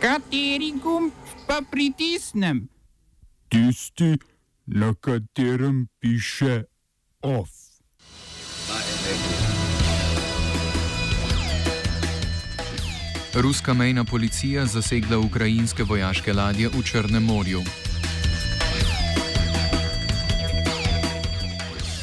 Kateri 0.00 0.72
gumb 0.82 1.12
pa 1.46 1.58
pritisnem? 1.70 2.68
Tisti, 3.48 4.18
na 4.66 4.94
katerem 4.94 5.88
piše 6.00 6.64
OF. 7.22 7.50
Ruska 13.34 13.74
mejna 13.74 14.04
policija 14.04 14.66
zasegla 14.66 15.18
ukrajinske 15.18 15.82
vojaške 15.82 16.32
ladje 16.32 16.68
v 16.68 16.82
Črnem 16.82 17.24
morju. 17.24 17.62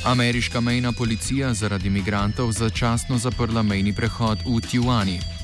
Ameriška 0.05 0.61
mejna 0.61 0.91
policija 0.91 1.53
zaradi 1.53 1.87
imigrantov 1.87 2.51
začasno 2.51 3.17
zaprla 3.17 3.63
mejni 3.63 3.93
prehod 3.93 4.39
v 4.45 4.61
Tijuani. 4.61 5.34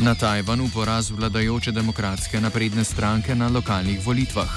Na 0.00 0.14
Tajvanu 0.14 0.68
poraz 0.74 1.10
vladajoče 1.10 1.72
demokratske 1.72 2.40
napredne 2.40 2.84
stranke 2.84 3.34
na 3.34 3.48
lokalnih 3.48 4.00
volitvah. 4.06 4.48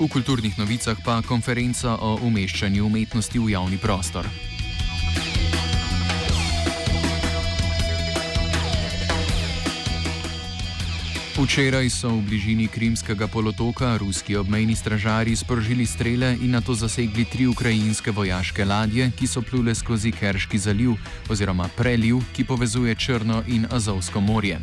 V 0.00 0.08
kulturnih 0.08 0.58
novicah 0.58 0.96
pa 1.04 1.20
konferenca 1.22 1.98
o 2.00 2.16
umeščanju 2.24 2.86
umetnosti 2.86 3.38
v 3.38 3.52
javni 3.52 3.76
prostor. 3.76 4.24
Včeraj 11.36 11.92
so 11.92 12.08
v 12.08 12.32
bližini 12.32 12.64
Krimskega 12.64 13.28
polotoka 13.28 14.00
ruski 14.00 14.36
obmejni 14.40 14.72
stražari 14.72 15.36
sprožili 15.36 15.84
strele 15.86 16.32
in 16.40 16.56
na 16.56 16.64
to 16.64 16.72
zasegli 16.72 17.28
tri 17.28 17.44
ukrajinske 17.44 18.08
vojaške 18.10 18.64
ladje, 18.64 19.12
ki 19.12 19.26
so 19.28 19.44
plule 19.44 19.74
skozi 19.74 20.16
Kerški 20.16 20.56
zaliv 20.58 20.96
oziroma 21.28 21.68
preliv, 21.76 22.24
ki 22.32 22.48
povezuje 22.48 22.94
Črno 22.96 23.44
in 23.52 23.68
Azovsko 23.68 24.20
morje. 24.20 24.56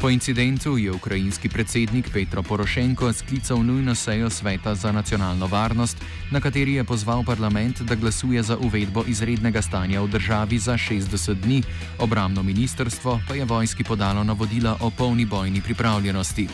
Po 0.00 0.10
incidentu 0.10 0.78
je 0.78 0.92
ukrajinski 0.92 1.48
predsednik 1.48 2.10
Petro 2.12 2.42
Porošenko 2.42 3.12
sklical 3.12 3.62
nujno 3.62 3.94
sejo 3.94 4.30
Sveta 4.30 4.74
za 4.74 4.92
nacionalno 4.92 5.46
varnost, 5.46 5.96
na 6.30 6.40
kateri 6.40 6.72
je 6.74 6.84
pozval 6.84 7.24
parlament, 7.24 7.82
da 7.82 7.94
glasuje 7.94 8.42
za 8.42 8.56
uvedbo 8.56 9.04
izrednega 9.06 9.62
stanja 9.62 10.00
v 10.00 10.08
državi 10.08 10.58
za 10.58 10.72
60 10.72 11.34
dni, 11.34 11.62
obramno 11.98 12.42
ministrstvo 12.42 13.20
pa 13.28 13.34
je 13.34 13.44
vojski 13.44 13.84
podalo 13.84 14.24
navodila 14.24 14.76
o 14.80 14.90
polni 14.90 15.24
bojni 15.24 15.60
pripravljenosti. 15.60 16.48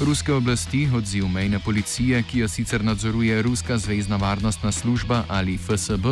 Ruske 0.00 0.32
oblasti 0.32 0.88
odziv 0.96 1.28
mejne 1.28 1.58
policije, 1.58 2.22
ki 2.22 2.38
jo 2.38 2.48
sicer 2.48 2.84
nadzoruje 2.84 3.42
Ruska 3.42 3.78
zvezdna 3.78 4.16
varnostna 4.16 4.72
služba 4.72 5.24
ali 5.28 5.58
FSB, 5.58 6.06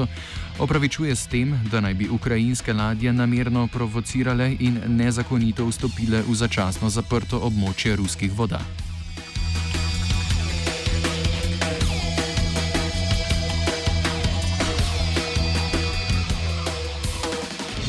opravičuje 0.58 1.16
s 1.16 1.26
tem, 1.26 1.60
da 1.70 1.80
naj 1.80 1.94
bi 1.94 2.08
ukrajinske 2.08 2.72
ladje 2.72 3.12
namerno 3.12 3.66
provocirale 3.72 4.56
in 4.60 4.80
nezakonito 4.86 5.66
vstopile 5.66 6.22
v 6.28 6.34
začasno 6.34 6.90
zaprto 6.90 7.40
območje 7.40 7.96
ruskih 7.96 8.32
voda. 8.32 8.87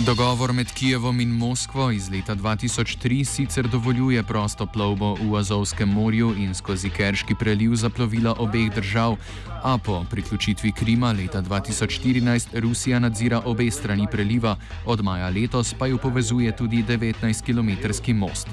Dogovor 0.10 0.54
med 0.54 0.72
Kijevom 0.74 1.20
in 1.22 1.30
Moskvo 1.30 1.92
iz 1.92 2.10
leta 2.10 2.36
2003 2.36 3.24
sicer 3.24 3.68
dovoljuje 3.68 4.24
prosto 4.24 4.66
plovbo 4.66 5.14
v 5.14 5.36
Azovskem 5.38 5.90
morju 5.90 6.34
in 6.38 6.56
skozi 6.56 6.90
Kerški 6.90 7.36
preliv 7.36 7.76
za 7.76 7.90
plovila 7.90 8.34
obeh 8.40 8.74
držav, 8.76 9.18
a 9.64 9.78
po 9.78 10.06
priključitvi 10.10 10.72
Krima 10.72 11.12
leta 11.12 11.42
2014 11.42 12.60
Rusija 12.60 13.00
nadzira 13.00 13.42
obe 13.46 13.72
strani 13.72 14.08
preliva, 14.12 14.56
od 14.86 15.04
maja 15.04 15.30
letos 15.30 15.76
pa 15.80 15.88
jo 15.88 15.98
povezuje 15.98 16.56
tudi 16.56 16.84
19-kilometrski 16.84 18.14
most. 18.14 18.48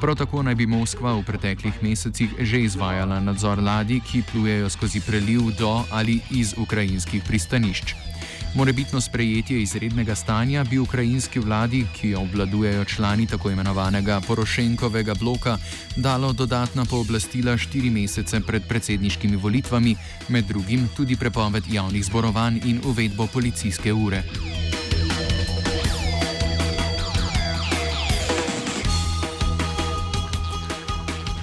Prav 0.00 0.16
tako 0.16 0.42
naj 0.42 0.54
bi 0.54 0.66
Moskva 0.66 1.12
v 1.12 1.22
preteklih 1.22 1.82
mesecih 1.82 2.30
že 2.40 2.60
izvajala 2.60 3.20
nadzor 3.20 3.62
ladij, 3.62 4.00
ki 4.00 4.22
plujejo 4.32 4.70
skozi 4.70 5.00
preliv 5.00 5.52
do 5.58 5.84
ali 5.90 6.20
iz 6.30 6.54
ukrajinskih 6.56 7.22
pristanišč. 7.28 8.13
Morebitno 8.54 9.00
sprejetje 9.00 9.62
izrednega 9.62 10.14
stanja 10.14 10.64
bi 10.64 10.78
ukrajinski 10.78 11.40
vladi, 11.40 11.86
ki 11.96 12.08
jo 12.08 12.20
obvladujejo 12.20 12.84
člani 12.84 13.26
tako 13.26 13.50
imenovanega 13.50 14.20
Porošenkovega 14.26 15.14
bloka, 15.14 15.58
dalo 15.96 16.32
dodatna 16.32 16.84
pooblastila 16.84 17.56
štiri 17.56 17.90
mesece 17.90 18.40
pred 18.40 18.62
predsedniškimi 18.68 19.36
volitvami, 19.36 19.96
med 20.28 20.44
drugim 20.44 20.88
tudi 20.96 21.16
prepoved 21.16 21.64
javnih 21.72 22.04
zborovanj 22.04 22.60
in 22.64 22.80
uvedbo 22.84 23.26
policijske 23.26 23.92
ure. 23.92 24.22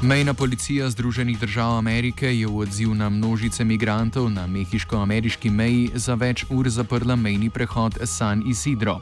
Mejna 0.03 0.34
policija 0.34 0.89
Združenih 0.89 1.39
držav 1.39 1.78
Amerike 1.78 2.39
je 2.39 2.47
v 2.47 2.57
odziv 2.57 2.95
na 2.95 3.09
množice 3.09 3.63
migrantov 3.63 4.31
na 4.31 4.47
mehiško-ameriški 4.47 5.50
meji 5.50 5.91
za 5.94 6.16
več 6.17 6.45
ur 6.50 6.69
zaprla 6.69 7.16
mejni 7.16 7.50
prehod 7.50 8.00
San 8.06 8.41
Isidro. 8.50 8.97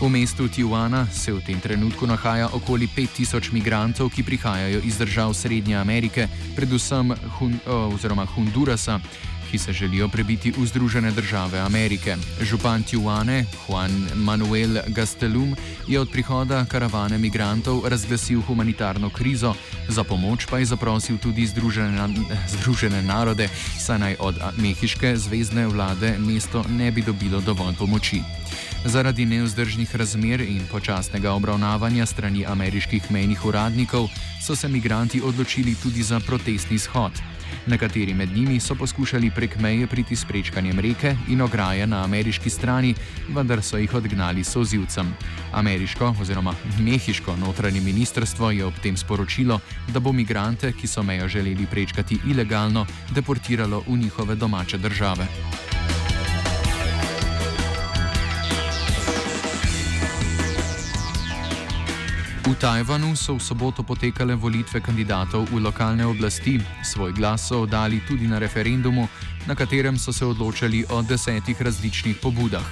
V 0.00 0.08
mestu 0.10 0.48
Tijuana 0.48 1.06
se 1.06 1.32
v 1.32 1.40
tem 1.46 1.60
trenutku 1.60 2.06
nahaja 2.06 2.48
okoli 2.52 2.88
5000 2.96 3.52
migrantov, 3.52 4.10
ki 4.10 4.22
prihajajo 4.22 4.80
iz 4.82 4.98
držav 4.98 5.34
Srednje 5.34 5.76
Amerike, 5.76 6.28
predvsem 6.56 7.14
Hun 7.38 7.54
oh, 7.66 8.26
Hondurasa, 8.34 9.00
ki 9.50 9.58
se 9.58 9.72
želijo 9.72 10.08
prebiti 10.08 10.50
v 10.50 10.66
Združene 10.66 11.10
države 11.10 11.58
Amerike. 11.60 12.16
Župan 12.40 12.82
Tijuane, 12.82 13.44
Juan 13.68 14.08
Manuel 14.14 14.78
Gastelum, 14.86 15.56
je 15.88 16.00
od 16.00 16.10
prihoda 16.10 16.64
karavane 16.64 17.18
migrantov 17.18 17.88
razglasil 17.88 18.40
humanitarno 18.40 19.10
krizo, 19.10 19.54
za 19.88 20.04
pomoč 20.04 20.46
pa 20.50 20.58
je 20.58 20.64
zaprosil 20.64 21.18
tudi 21.18 21.46
Združene, 21.46 22.08
Združene 22.48 23.02
narode, 23.02 23.48
saj 23.78 23.98
naj 23.98 24.16
od 24.18 24.34
mehiške 24.56 25.16
zvezdne 25.16 25.66
vlade 25.66 26.18
mesto 26.18 26.64
ne 26.68 26.90
bi 26.90 27.02
dobilo 27.02 27.40
dovolj 27.40 27.74
pomoči. 27.78 28.22
Zaradi 28.84 29.26
neuzdržnih 29.26 29.96
razmer 29.96 30.40
in 30.40 30.66
počasnega 30.70 31.32
obravnavanja 31.32 32.06
strani 32.06 32.46
ameriških 32.46 33.10
mejnih 33.10 33.44
uradnikov 33.44 34.08
so 34.46 34.56
se 34.56 34.68
migranti 34.68 35.22
odločili 35.22 35.74
tudi 35.82 36.02
za 36.02 36.20
protestni 36.20 36.78
shod. 36.78 37.35
Nekateri 37.66 38.14
med 38.14 38.32
njimi 38.36 38.60
so 38.60 38.74
poskušali 38.74 39.30
prek 39.30 39.58
meje 39.60 39.86
priti 39.86 40.16
s 40.16 40.24
prečkanjem 40.24 40.80
reke 40.80 41.16
in 41.28 41.40
ograje 41.40 41.86
na 41.86 42.04
ameriški 42.04 42.50
strani, 42.50 42.94
vendar 43.28 43.62
so 43.62 43.76
jih 43.76 43.94
odgnali 43.94 44.44
s 44.44 44.56
ozivcem. 44.56 45.14
Ameriško 45.52 46.14
oziroma 46.20 46.54
mehiško 46.78 47.36
notranje 47.36 47.80
ministrstvo 47.80 48.50
je 48.50 48.64
ob 48.64 48.74
tem 48.82 48.96
sporočilo, 48.96 49.60
da 49.88 50.00
bo 50.00 50.12
migrante, 50.12 50.72
ki 50.72 50.86
so 50.86 51.02
mejo 51.02 51.28
želeli 51.28 51.66
prečkati 51.70 52.18
ilegalno, 52.26 52.86
deportiralo 53.10 53.82
v 53.86 53.98
njihove 53.98 54.34
domače 54.34 54.78
države. 54.78 55.26
V 62.46 62.54
Tajvanu 62.54 63.18
so 63.18 63.34
v 63.34 63.42
soboto 63.42 63.82
potekale 63.82 64.38
volitve 64.38 64.78
kandidatov 64.78 65.50
v 65.50 65.66
lokalne 65.66 66.06
oblasti. 66.06 66.62
Svoj 66.78 67.10
glas 67.10 67.50
so 67.50 67.66
oddali 67.66 67.98
tudi 68.06 68.30
na 68.30 68.38
referendumu, 68.38 69.10
na 69.50 69.58
katerem 69.58 69.98
so 69.98 70.14
se 70.14 70.22
odločali 70.22 70.86
o 70.94 71.02
desetih 71.02 71.58
različnih 71.58 72.22
pobudah. 72.22 72.62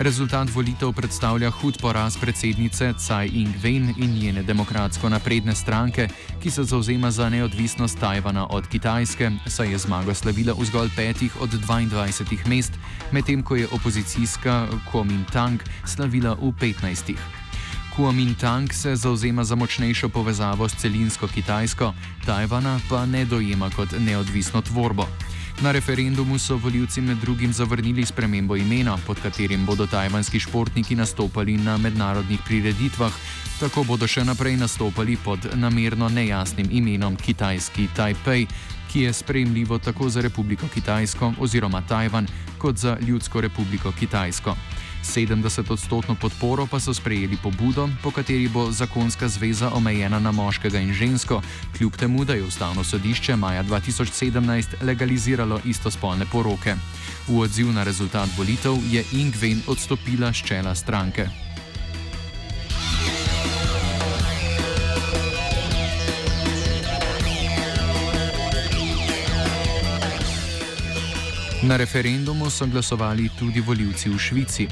Rezultat 0.00 0.48
volitev 0.48 0.96
predstavlja 0.96 1.52
hud 1.52 1.76
poraz 1.84 2.16
predsednice 2.16 2.96
Tsai 2.96 3.28
Ing-wen 3.28 3.92
in 4.00 4.16
njene 4.16 4.42
demokratsko 4.42 5.12
napredne 5.12 5.52
stranke, 5.52 6.08
ki 6.40 6.50
se 6.50 6.64
zauzema 6.64 7.12
za 7.12 7.28
neodvisnost 7.28 8.00
Tajvana 8.00 8.48
od 8.48 8.64
Kitajske, 8.72 9.30
saj 9.46 9.68
je 9.68 9.78
zmago 9.84 10.14
slavila 10.16 10.56
v 10.56 10.64
zgolj 10.64 10.88
petih 10.96 11.40
od 11.44 11.52
22 11.52 12.48
mest, 12.48 12.72
medtem 13.12 13.44
ko 13.44 13.60
je 13.60 13.68
opozicijska 13.68 14.66
Kuomintang 14.88 15.60
slavila 15.84 16.40
v 16.40 16.56
15. 16.56 17.43
Kuomintang 17.96 18.72
se 18.72 18.96
zauzema 18.96 19.44
za 19.44 19.54
močnejšo 19.54 20.08
povezavo 20.08 20.68
s 20.68 20.74
celinsko 20.74 21.28
Kitajsko, 21.28 21.94
Tajvana 22.26 22.80
pa 22.88 23.06
ne 23.06 23.24
dojema 23.24 23.70
kot 23.70 23.88
neodvisno 23.98 24.62
tvorbo. 24.62 25.06
Na 25.62 25.72
referendumu 25.72 26.38
so 26.38 26.56
voljivci 26.56 27.00
med 27.00 27.18
drugim 27.18 27.52
zavrnili 27.52 28.06
spremembo 28.06 28.56
imena, 28.56 28.98
pod 29.06 29.20
katerim 29.22 29.66
bodo 29.66 29.86
tajvanski 29.86 30.40
športniki 30.40 30.94
nastopali 30.94 31.56
na 31.56 31.76
mednarodnih 31.76 32.40
prireditvah, 32.46 33.12
tako 33.60 33.84
bodo 33.84 34.06
še 34.06 34.24
naprej 34.24 34.56
nastopali 34.56 35.16
pod 35.16 35.46
namerno 35.54 36.08
nejasnim 36.08 36.66
imenom 36.70 37.16
Kitajski 37.16 37.88
Taipei, 37.96 38.46
ki 38.92 39.06
je 39.06 39.12
sprejemljivo 39.12 39.78
tako 39.78 40.08
za 40.08 40.20
Republiko 40.20 40.66
Kitajsko 40.74 41.32
oziroma 41.38 41.82
Tajvan, 41.86 42.26
kot 42.58 42.76
za 42.76 42.98
Ljudsko 43.00 43.40
republiko 43.40 43.92
Kitajsko. 43.92 44.56
70-odstotno 45.04 46.16
podporo 46.20 46.66
pa 46.66 46.80
so 46.80 46.94
sprejeli 46.94 47.36
pobudo, 47.42 47.88
po 48.02 48.10
kateri 48.10 48.48
bo 48.48 48.72
zakonska 48.72 49.28
zveza 49.28 49.70
omejena 49.70 50.18
na 50.18 50.32
moškega 50.32 50.80
in 50.80 50.92
žensko, 50.92 51.42
kljub 51.76 51.96
temu, 51.96 52.24
da 52.24 52.34
je 52.34 52.42
ustavno 52.42 52.84
sodišče 52.84 53.36
maja 53.36 53.64
2017 53.64 54.82
legaliziralo 54.82 55.60
istospolne 55.64 56.26
poroke. 56.32 56.74
V 57.28 57.38
odziv 57.38 57.72
na 57.72 57.84
rezultat 57.84 58.28
volitev 58.38 58.74
je 58.90 59.04
Ingven 59.12 59.62
odstopila 59.66 60.32
z 60.32 60.42
čela 60.42 60.74
stranke. 60.74 61.28
Na 71.64 71.76
referendumu 71.76 72.50
so 72.50 72.66
glasovali 72.66 73.30
tudi 73.38 73.60
voljivci 73.60 74.08
v 74.08 74.18
Švici. 74.18 74.68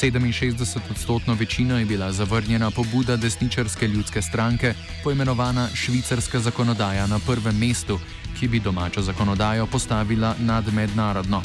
67-odstotno 0.00 1.34
večino 1.38 1.78
je 1.78 1.84
bila 1.84 2.12
zavrnjena 2.12 2.70
pobuda 2.70 3.16
desničarske 3.16 3.88
ljudske 3.88 4.22
stranke, 4.22 4.74
poimenovana 5.04 5.68
Švicarska 5.74 6.40
zakonodaja 6.40 7.06
na 7.06 7.18
prvem 7.26 7.58
mestu, 7.58 7.98
ki 8.38 8.48
bi 8.48 8.60
domačo 8.60 9.02
zakonodajo 9.02 9.66
postavila 9.66 10.34
nad 10.38 10.74
mednarodno. 10.74 11.42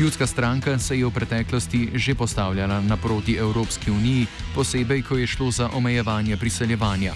Ljudska 0.00 0.26
stranka 0.26 0.78
se 0.78 0.98
je 0.98 1.06
v 1.06 1.10
preteklosti 1.10 1.90
že 1.94 2.14
postavljala 2.14 2.80
naproti 2.80 3.34
Evropski 3.34 3.90
uniji, 3.90 4.26
posebej 4.54 5.02
ko 5.02 5.16
je 5.16 5.26
šlo 5.26 5.50
za 5.50 5.70
omejevanje 5.72 6.36
priseljevanja. 6.36 7.12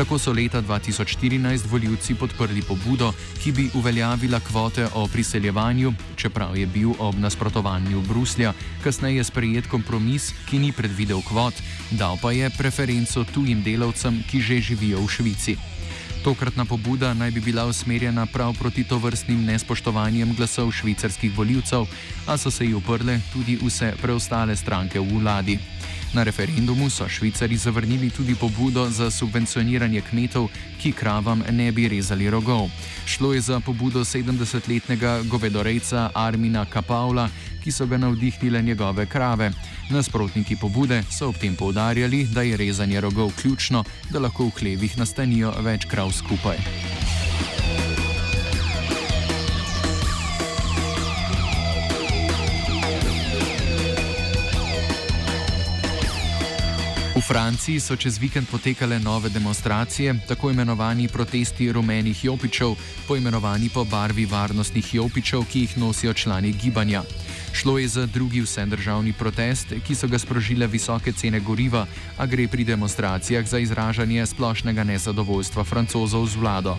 Tako 0.00 0.18
so 0.18 0.32
leta 0.32 0.62
2014 0.62 1.66
voljivci 1.68 2.14
podprli 2.14 2.62
pobudo, 2.62 3.12
ki 3.42 3.52
bi 3.52 3.70
uveljavila 3.74 4.40
kvote 4.40 4.86
o 4.94 5.06
priseljevanju, 5.06 5.92
čeprav 6.16 6.56
je 6.56 6.66
bil 6.66 6.90
ob 6.98 7.18
nasprotovanju 7.18 8.00
Bruslja 8.00 8.52
kasneje 8.84 9.24
sprejet 9.24 9.66
kompromis, 9.66 10.32
ki 10.48 10.58
ni 10.58 10.72
predvidel 10.72 11.20
kvot, 11.28 11.54
dal 11.90 12.16
pa 12.22 12.32
je 12.32 12.48
preferenco 12.58 13.24
tujim 13.34 13.60
delavcem, 13.62 14.22
ki 14.30 14.40
že 14.40 14.60
živijo 14.60 15.04
v 15.04 15.08
Švici. 15.08 15.56
Tokratna 16.24 16.64
pobuda 16.64 17.14
naj 17.14 17.30
bi 17.30 17.40
bila 17.40 17.66
usmerjena 17.66 18.26
prav 18.26 18.56
proti 18.58 18.84
tovrstnim 18.84 19.44
nespoštovanjem 19.44 20.34
glasov 20.34 20.72
švicarskih 20.72 21.36
voljivcev, 21.36 21.84
a 22.26 22.38
so 22.38 22.50
se 22.50 22.64
ji 22.64 22.74
uprle 22.74 23.20
tudi 23.32 23.58
vse 23.62 23.92
preostale 24.00 24.56
stranke 24.56 25.00
v 25.00 25.20
vladi. 25.20 25.58
Na 26.14 26.22
referendumu 26.22 26.90
so 26.90 27.08
Švicari 27.08 27.56
zavrnili 27.56 28.10
tudi 28.10 28.34
pobudo 28.34 28.88
za 28.90 29.10
subvencioniranje 29.10 30.00
kmetov, 30.00 30.48
ki 30.82 30.92
kravam 30.92 31.42
ne 31.50 31.72
bi 31.72 31.88
rezali 31.88 32.30
rogov. 32.30 32.70
Šlo 33.06 33.34
je 33.34 33.40
za 33.40 33.60
pobudo 33.60 34.00
70-letnega 34.00 35.22
govedorejca 35.28 36.10
Armina 36.14 36.64
Kapavla, 36.64 37.28
ki 37.62 37.72
so 37.72 37.86
ga 37.86 37.98
navdihnile 37.98 38.62
njegove 38.62 39.06
krave. 39.06 39.52
Nasprotniki 39.90 40.56
pobude 40.56 41.02
so 41.10 41.28
ob 41.28 41.38
tem 41.38 41.56
povdarjali, 41.56 42.24
da 42.24 42.42
je 42.42 42.56
rezanje 42.56 43.00
rogov 43.00 43.30
ključno, 43.42 43.84
da 44.10 44.18
lahko 44.18 44.50
v 44.50 44.50
klevih 44.58 44.98
nastanijo 44.98 45.54
več 45.62 45.86
krav 45.86 46.10
skupaj. 46.12 46.58
Franciji 57.30 57.80
so 57.80 57.94
čez 57.96 58.18
vikend 58.18 58.48
potekale 58.50 58.98
nove 58.98 59.28
demonstracije, 59.28 60.14
tako 60.28 60.50
imenovani 60.50 61.08
protesti 61.08 61.72
rumenih 61.72 62.24
jopičev, 62.24 62.74
poimenovani 63.08 63.68
po 63.74 63.84
barvi 63.84 64.24
varnostnih 64.26 64.94
jopičev, 64.94 65.44
ki 65.52 65.60
jih 65.60 65.78
nosijo 65.78 66.12
člani 66.12 66.52
gibanja. 66.52 67.02
Šlo 67.52 67.78
je 67.78 67.88
za 67.88 68.06
drugi 68.06 68.40
vsedržavni 68.40 69.12
protest, 69.12 69.66
ki 69.86 69.94
so 69.94 70.08
ga 70.08 70.18
sprožile 70.18 70.66
visoke 70.66 71.12
cene 71.12 71.40
goriva, 71.40 71.86
a 72.18 72.26
gre 72.26 72.48
pri 72.48 72.64
demonstracijah 72.64 73.46
za 73.46 73.58
izražanje 73.58 74.26
splošnega 74.26 74.84
nezadovoljstva 74.84 75.64
francozov 75.64 76.26
z 76.26 76.36
vlado. 76.36 76.78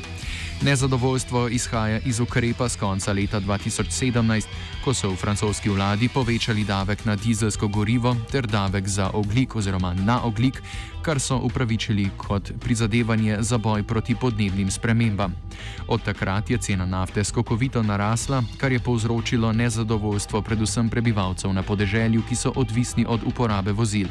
Nezadovoljstvo 0.61 1.47
izhaja 1.47 1.99
iz 2.05 2.19
ukrepa 2.19 2.69
z 2.69 2.77
konca 2.77 3.13
leta 3.13 3.39
2017, 3.39 4.45
ko 4.85 4.93
so 4.93 5.09
v 5.09 5.15
francoski 5.15 5.69
vladi 5.69 6.09
povečali 6.09 6.63
davek 6.63 7.05
na 7.05 7.15
dizelsko 7.15 7.67
gorivo 7.67 8.15
ter 8.31 8.47
davek 8.47 8.87
za 8.87 9.09
oglik 9.13 9.55
oziroma 9.55 9.93
na 9.93 10.21
oglik, 10.23 10.61
kar 11.01 11.19
so 11.19 11.37
upravičili 11.37 12.09
kot 12.17 12.51
prizadevanje 12.59 13.37
za 13.39 13.57
boj 13.57 13.83
proti 13.83 14.15
podnebnim 14.15 14.71
spremembam. 14.71 15.35
Od 15.87 16.03
takrat 16.03 16.49
je 16.49 16.57
cena 16.57 16.85
nafte 16.85 17.23
skokovito 17.23 17.83
narasla, 17.83 18.43
kar 18.57 18.71
je 18.71 18.79
povzročilo 18.79 19.53
nezadovoljstvo 19.53 20.41
predvsem 20.41 20.89
prebivalcev 20.89 21.53
na 21.53 21.63
podeželju, 21.63 22.21
ki 22.29 22.35
so 22.35 22.53
odvisni 22.55 23.05
od 23.07 23.19
uporabe 23.25 23.71
vozil. 23.71 24.07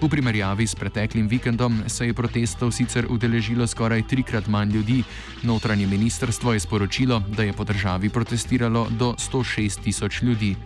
V 0.00 0.08
primerjavi 0.08 0.66
s 0.66 0.74
preteklim 0.74 1.28
vikendom 1.28 1.82
se 1.86 2.06
je 2.06 2.14
protestov 2.14 2.72
sicer 2.72 3.06
udeležilo 3.08 3.66
skoraj 3.66 4.02
trikrat 4.02 4.46
manj 4.46 4.70
ljudi. 4.74 5.04
Notranje 5.42 5.86
ministrstvo 5.86 6.52
je 6.52 6.60
sporočilo, 6.60 7.22
da 7.36 7.42
je 7.42 7.52
po 7.52 7.64
državi 7.64 8.08
protestiralo 8.08 8.86
do 8.90 9.14
106 9.18 9.82
tisoč 9.82 10.22
ljudi. 10.22 10.56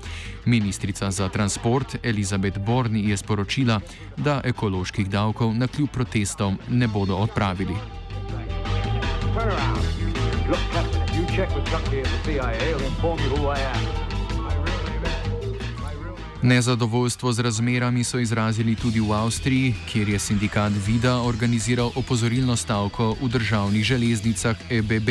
Ministrica 0.44 1.10
za 1.10 1.28
transport 1.28 1.96
Elizabeth 2.02 2.58
Borni 2.58 3.10
je 3.10 3.16
sporočila, 3.16 3.80
da 4.16 4.40
ekoloških 4.44 5.10
davkov 5.10 5.47
na 5.54 5.66
kljub 5.66 5.88
protestom 5.90 6.58
ne 6.68 6.88
bodo 6.88 7.16
odpravili. 7.16 7.74
Look, 10.48 10.60
Captain, 10.72 11.02
if 11.02 11.16
you 11.16 11.36
check 11.36 11.54
with 11.54 11.68
Chunky 11.70 11.98
and 11.98 12.06
the 12.06 12.18
CIA, 12.24 12.56
he'll 12.64 12.86
inform 12.86 13.18
you 13.18 13.36
who 13.36 13.48
I 13.48 13.60
am. 13.60 14.08
Nezadovoljstvo 16.42 17.32
z 17.32 17.40
razmerami 17.40 18.04
so 18.04 18.18
izrazili 18.18 18.74
tudi 18.74 19.00
v 19.00 19.12
Avstriji, 19.12 19.74
kjer 19.92 20.08
je 20.08 20.18
sindikat 20.18 20.72
Vida 20.86 21.16
organiziral 21.20 21.90
opozorilno 21.94 22.56
stavko 22.56 23.16
v 23.20 23.28
državnih 23.28 23.84
železnicah 23.84 24.56
EBB. 24.70 25.08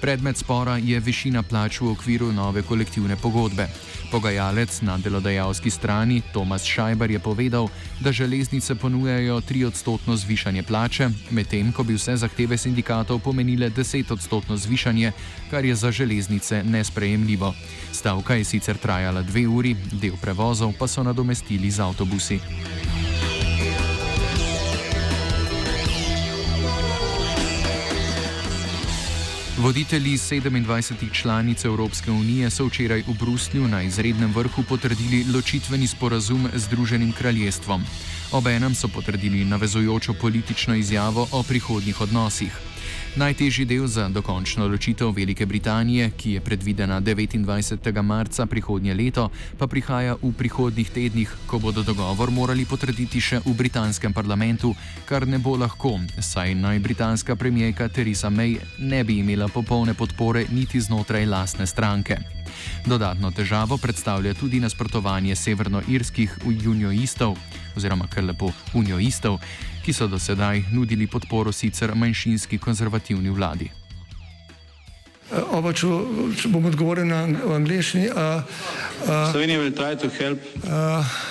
Predmet 0.00 0.36
spora 0.36 0.76
je 0.76 1.00
višina 1.00 1.42
plač 1.42 1.80
v 1.80 1.90
okviru 1.90 2.32
nove 2.32 2.62
kolektivne 2.62 3.16
pogodbe. 3.16 3.68
Pogajalec 4.10 4.80
na 4.82 4.98
delodajalski 4.98 5.70
strani 5.70 6.22
Tomas 6.32 6.64
Šajbar 6.64 7.10
je 7.10 7.18
povedal, 7.18 7.68
da 8.00 8.12
železnice 8.12 8.74
ponujajo 8.74 9.40
3 9.40 9.66
odstotno 9.66 10.16
zvišanje 10.16 10.62
plače, 10.62 11.08
medtem 11.30 11.72
ko 11.72 11.82
bi 11.82 11.94
vse 11.94 12.16
zahteve 12.16 12.58
sindikatov 12.58 13.18
pomenile 13.18 13.70
10 13.70 14.12
odstotno 14.12 14.56
zvišanje, 14.56 15.12
kar 15.50 15.64
je 15.64 15.74
za 15.74 15.90
železnice 15.92 16.62
nesprejemljivo. 16.64 17.54
Stavka 17.92 18.34
je 18.34 18.44
sicer 18.44 18.76
trajala 18.76 19.22
dve 19.22 19.46
uri, 19.48 19.76
del 19.92 20.16
prevozov 20.22 20.72
pa 20.78 20.86
so 20.86 21.02
nadomestili 21.02 21.70
z 21.70 21.80
avtobusi. 21.80 22.40
Voditelji 29.58 30.16
27 30.16 31.12
članic 31.12 31.64
Evropske 31.64 32.10
unije 32.10 32.50
so 32.50 32.66
včeraj 32.66 33.02
v 33.08 33.14
Bruslju 33.18 33.68
na 33.68 33.82
izrednem 33.82 34.32
vrhu 34.32 34.62
potrdili 34.68 35.24
ločitveni 35.34 35.86
sporazum 35.86 36.48
z 36.54 36.60
Združenim 36.62 37.12
kraljestvom. 37.12 37.84
Obenem 38.32 38.74
so 38.74 38.88
potrdili 38.88 39.44
navezujočo 39.44 40.14
politično 40.14 40.74
izjavo 40.74 41.28
o 41.32 41.42
prihodnjih 41.42 42.00
odnosih. 42.00 42.75
Najtežji 43.16 43.64
del 43.64 43.86
za 43.88 44.10
dokončno 44.12 44.68
ločitev 44.68 45.08
Velike 45.08 45.46
Britanije, 45.46 46.10
ki 46.16 46.32
je 46.32 46.40
predvidena 46.40 47.00
29. 47.00 48.02
marca 48.02 48.46
prihodnje 48.46 48.94
leto, 48.94 49.30
pa 49.58 49.66
prihaja 49.66 50.18
v 50.20 50.32
prihodnjih 50.36 50.90
tednih, 50.90 51.32
ko 51.48 51.58
bodo 51.58 51.80
dogovor 51.80 52.28
morali 52.30 52.68
potrditi 52.68 53.20
še 53.20 53.40
v 53.40 53.56
britanskem 53.56 54.12
parlamentu, 54.12 54.74
kar 55.08 55.24
ne 55.24 55.40
bo 55.40 55.56
lahko, 55.56 55.96
saj 56.20 56.52
naj 56.60 56.78
britanska 56.78 57.36
premijejka 57.40 57.88
Theresa 57.88 58.28
May 58.28 58.60
ne 58.78 59.00
bi 59.04 59.24
imela 59.24 59.48
popolne 59.48 59.96
podpore 59.96 60.44
niti 60.52 60.80
znotraj 60.80 61.24
lastne 61.24 61.64
stranke. 61.66 62.20
Dodatno 62.84 63.32
težavo 63.32 63.80
predstavlja 63.80 64.34
tudi 64.36 64.60
nasprotovanje 64.60 65.36
severnoirskih 65.36 66.44
unionistov, 66.44 67.40
oziroma 67.76 68.08
kar 68.10 68.24
lepo 68.24 68.52
unionistov, 68.74 69.40
ki 69.84 69.92
so 69.92 70.08
do 70.08 70.18
sedaj 70.18 70.64
nudili 70.72 71.06
podporo 71.06 71.52
sicer 71.52 71.94
manjšinski 71.94 72.58
konzervativni 72.58 73.30
vladi. 73.30 73.70
Uh, 75.26 75.58
Oba, 75.58 75.72
če, 75.74 75.88
če 76.38 76.48
bom 76.52 76.68
odgovoril 76.68 77.08
na 77.10 77.24
angliški. 77.26 78.04
Uh, 78.12 78.46
uh, 79.02 79.32
Slovenija 79.32 79.58
bo 79.58 79.70
poskušala 79.74 80.36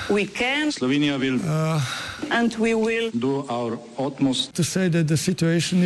pomagati. 0.07 0.71
Slovenija 0.75 1.15
bo 1.17 1.23
naredila 1.23 2.49
svoj 2.51 3.77
utmost, 3.97 4.51
da 4.51 4.63
bo 4.63 4.79
rekla, 4.83 5.03
da 5.03 5.13
je 5.13 5.17
situacija 5.17 5.79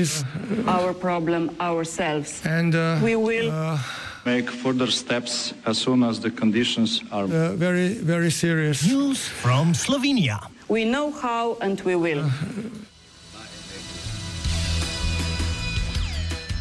naš 0.66 0.98
problem, 1.02 1.50
naš 1.60 1.88
sebe. 1.94 2.26
In 2.50 2.74
bomo 2.74 3.30
naredili 3.30 3.52
nadaljnje 4.26 4.48
korake, 4.64 5.54
as 5.66 5.78
soon 5.78 6.04
as 6.04 6.20
the 6.20 6.32
conditions 6.32 7.02
are 7.12 7.28
zelo, 7.28 8.30
zelo 8.30 8.56
resne. 8.56 8.94
News 8.94 9.28
from 9.42 9.74
Slovenija. 9.74 10.40
We 10.70 10.86
know 10.86 11.12
how 11.12 11.58
and 11.62 11.82
we 11.86 11.96
will. 11.96 12.24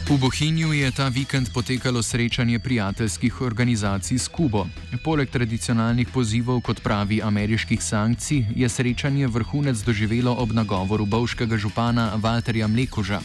V 0.08 0.16
Bohinju 0.16 0.72
je 0.72 0.90
ta 0.90 1.08
vikend 1.08 1.52
potekalo 1.52 2.02
srečanje 2.02 2.58
prijateljskih 2.58 3.40
organizacij 3.40 4.18
s 4.18 4.28
Kubo. 4.28 4.66
Poleg 5.04 5.28
tradicionalnih 5.30 6.08
pozivov 6.08 6.60
kot 6.60 6.80
pravi 6.82 7.20
ameriških 7.22 7.82
sankcij, 7.82 8.46
je 8.56 8.68
srečanje 8.68 9.26
vrhunec 9.26 9.76
doživelo 9.84 10.32
ob 10.32 10.52
nagovoru 10.52 11.06
bovškega 11.06 11.56
župana 11.56 12.16
Walterja 12.16 12.66
Mlekoža. 12.66 13.20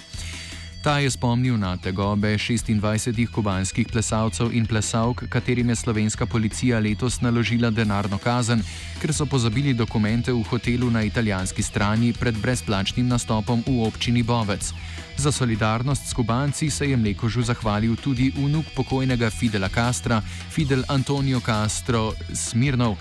Ta 0.83 0.99
je 0.99 1.07
spomnil 1.07 1.55
na 1.55 1.77
tegobe 1.79 2.35
26 2.35 3.31
kubanskih 3.31 3.87
plesalcev 3.87 4.51
in 4.51 4.65
plesalk, 4.67 5.23
katerim 5.31 5.69
je 5.69 5.75
slovenska 5.75 6.25
policija 6.25 6.79
letos 6.79 7.21
naložila 7.21 7.69
denarno 7.71 8.17
kazen, 8.19 8.59
ker 8.99 9.13
so 9.15 9.23
pozabili 9.25 9.71
dokumente 9.73 10.33
v 10.35 10.43
hotelu 10.43 10.91
na 10.91 11.05
italijanski 11.07 11.63
strani 11.63 12.11
pred 12.11 12.35
brezplačnim 12.35 13.07
nastopom 13.07 13.63
v 13.63 13.79
občini 13.87 14.23
Bovec. 14.23 14.73
Za 15.15 15.31
solidarnost 15.31 16.03
s 16.03 16.13
Kubanci 16.13 16.69
se 16.69 16.85
je 16.85 16.97
Mlekožu 16.97 17.41
zahvalil 17.41 17.95
tudi 17.95 18.33
vnuk 18.35 18.75
pokojnega 18.75 19.29
Fidela 19.29 19.69
Castra, 19.69 20.21
Fidel 20.49 20.83
Antonio 20.87 21.39
Castro 21.39 22.11
Smirnov, 22.33 22.97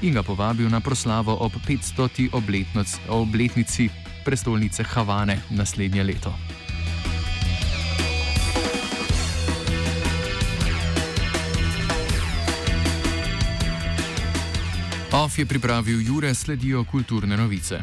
in 0.00 0.14
ga 0.14 0.22
povabil 0.22 0.72
na 0.72 0.80
proslavo 0.80 1.36
ob 1.36 1.52
500. 1.68 2.32
obletnici 3.08 3.90
prestolnice 4.24 4.82
Havane 4.82 5.42
naslednje 5.50 6.02
leto. 6.02 6.32
OF 15.16 15.38
je 15.38 15.46
pripravil 15.46 16.00
Jure, 16.00 16.34
sledijo 16.34 16.84
kulturne 16.84 17.36
novice. 17.36 17.82